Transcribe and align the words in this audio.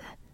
said. 0.00 0.29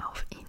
auf 0.00 0.26
ihn. 0.30 0.43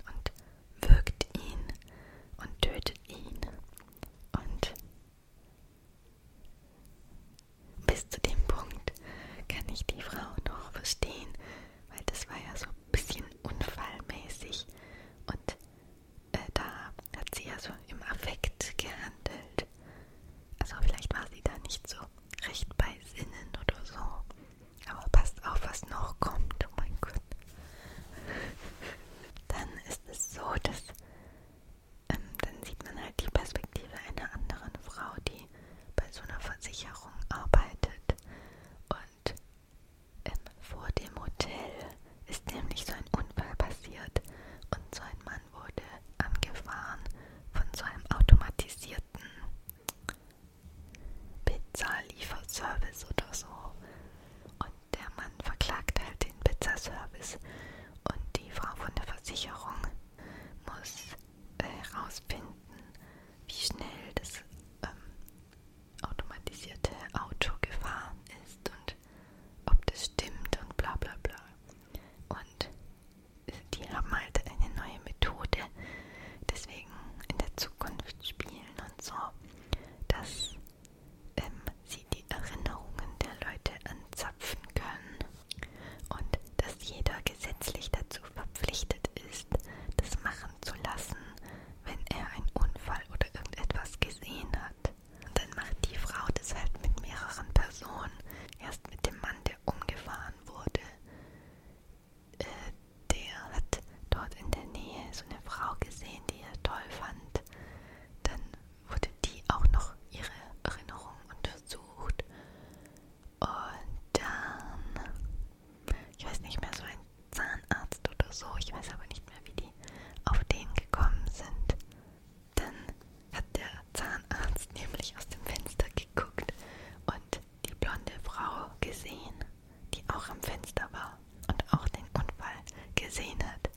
gesehen 133.15 133.39
hat. 133.43 133.69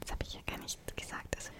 Das 0.00 0.12
habe 0.12 0.24
ich 0.24 0.34
ja 0.34 0.40
gar 0.46 0.58
nicht 0.58 0.78
gesagt. 0.96 1.36
Also 1.36 1.50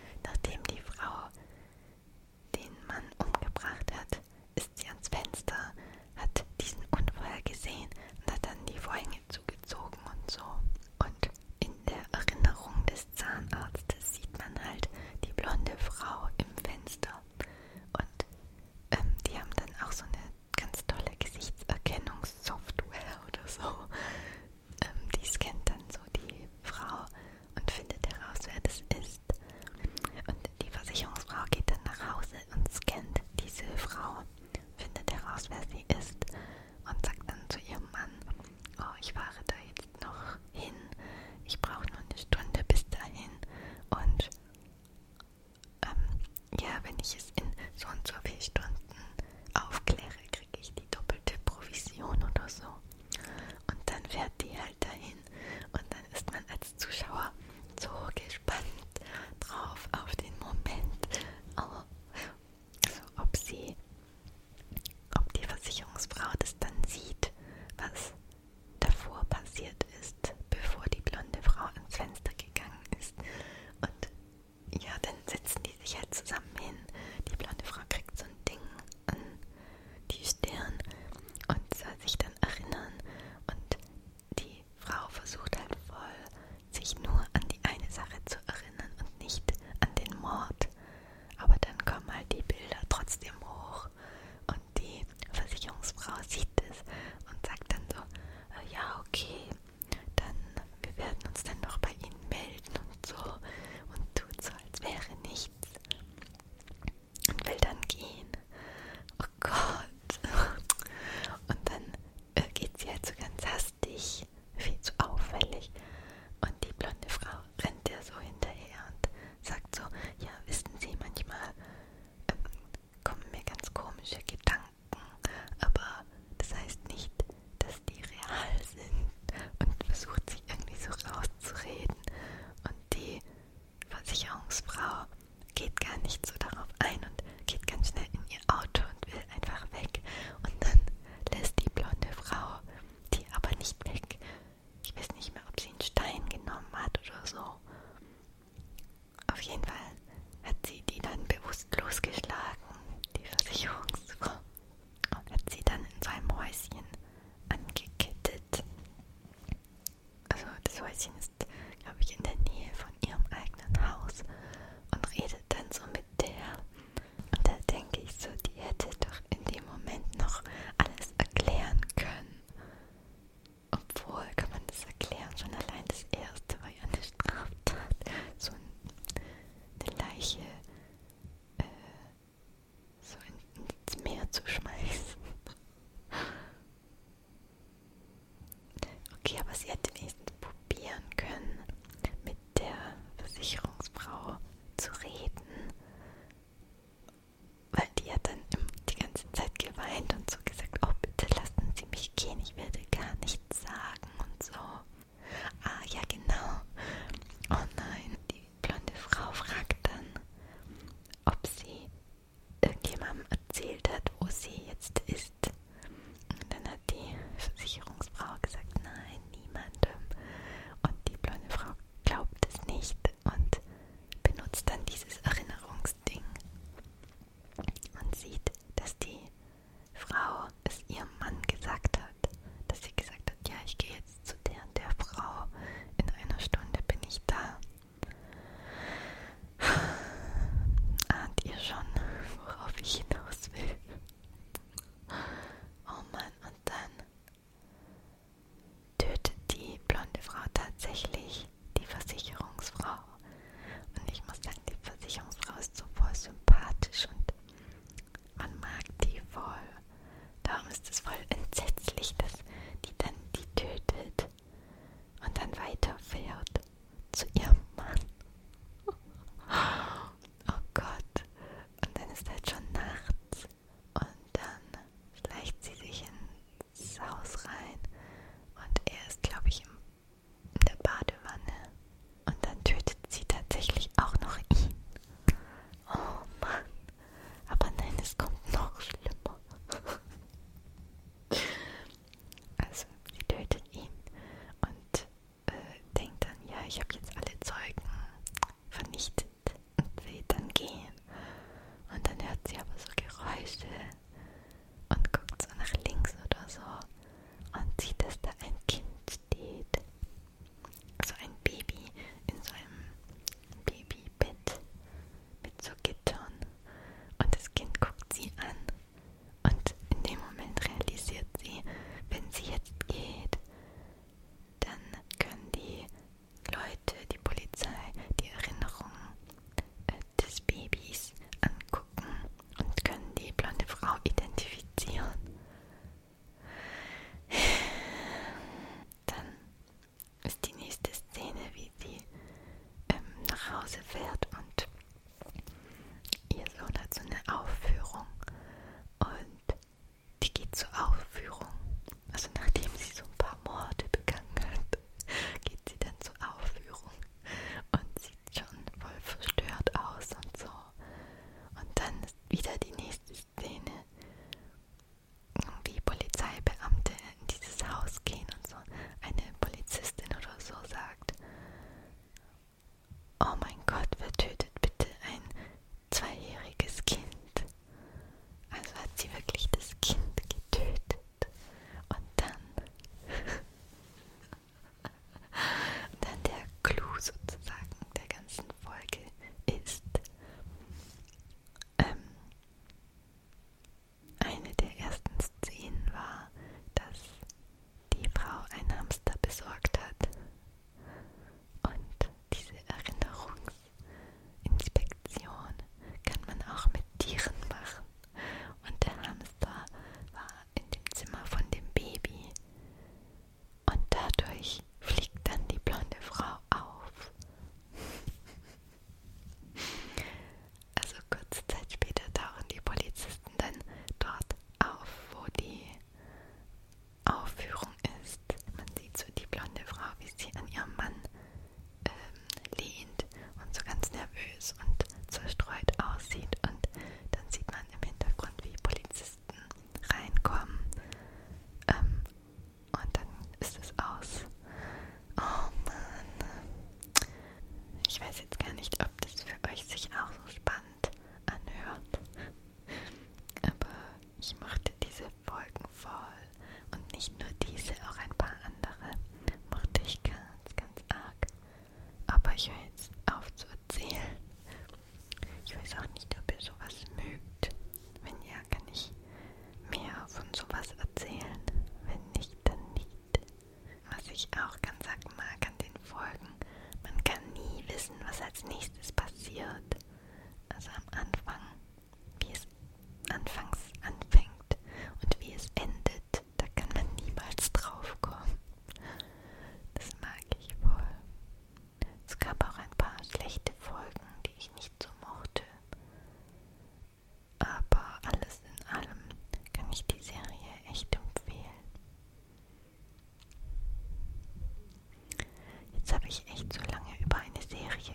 ich 506.17 506.33
echt 506.33 506.53
zu 506.53 506.61
lange 506.71 506.99
über 507.05 507.17
eine 507.17 507.43
Serie 507.49 507.95